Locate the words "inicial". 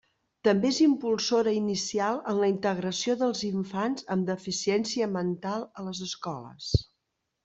1.57-2.15